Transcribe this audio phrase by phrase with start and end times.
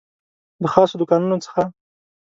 [0.61, 1.61] د خاصو دوکانونو څخه